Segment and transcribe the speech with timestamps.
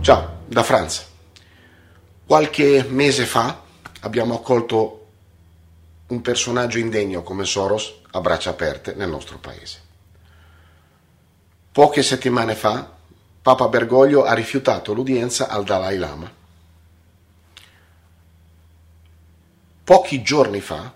[0.00, 1.02] da Francia.
[2.24, 3.62] Qualche mese fa
[4.00, 5.06] abbiamo accolto
[6.08, 9.80] un personaggio indegno come Soros a braccia aperte nel nostro paese.
[11.72, 12.96] Poche settimane fa
[13.42, 16.32] Papa Bergoglio ha rifiutato l'udienza al Dalai Lama.
[19.84, 20.92] Pochi giorni fa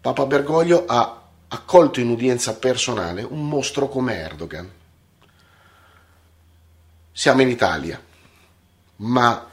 [0.00, 4.70] Papa Bergoglio ha accolto in udienza personale un mostro come Erdogan.
[7.12, 8.00] Siamo in Italia,
[8.96, 9.48] ma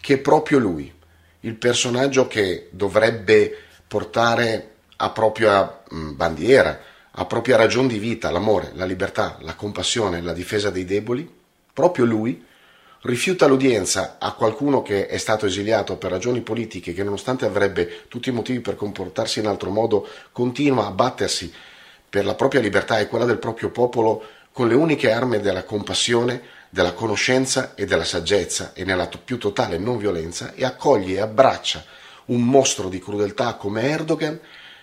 [0.00, 0.92] che proprio lui,
[1.40, 6.80] il personaggio che dovrebbe portare a propria mm, bandiera,
[7.10, 11.30] a propria ragione di vita, l'amore, la libertà, la compassione, la difesa dei deboli,
[11.72, 12.44] proprio lui
[13.02, 18.30] rifiuta l'udienza a qualcuno che è stato esiliato per ragioni politiche, che nonostante avrebbe tutti
[18.30, 21.52] i motivi per comportarsi in altro modo, continua a battersi
[22.08, 24.22] per la propria libertà e quella del proprio popolo
[24.52, 26.40] con le uniche armi della compassione,
[26.74, 31.84] della conoscenza e della saggezza e nella più totale non violenza e accoglie e abbraccia
[32.26, 34.40] un mostro di crudeltà come Erdogan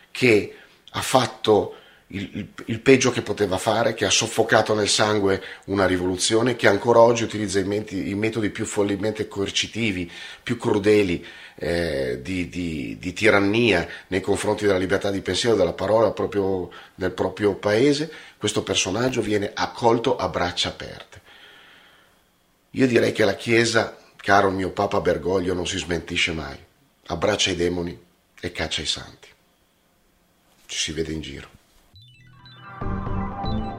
[0.09, 0.56] che
[0.89, 1.75] ha fatto
[2.08, 6.70] il, il, il, peggio che poteva fare, che ha soffocato nel sangue una rivoluzione, che
[6.70, 10.09] ancora oggi utilizza i, meti, i metodi più follemente coercitivi,
[10.42, 16.11] più crudeli eh, di, di, di, tirannia nei confronti della libertà di pensiero della parola
[16.11, 21.20] proprio, nel proprio paese, questo personaggio viene accolto a braccia aperte.
[22.72, 26.58] Io direi che la Chiesa, caro mio Papa Bergoglio, non si smentisce mai
[27.11, 27.97] abbraccia i demoni
[28.39, 29.27] e caccia i santi.
[30.66, 31.49] Ci si vede in giro.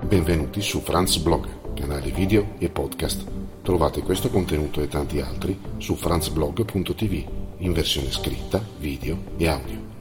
[0.04, 3.24] Benvenuti su Franz Blog, canale video e podcast.
[3.62, 9.91] Trovate questo contenuto e tanti altri su franzblog.tv in versione scritta, video e audio.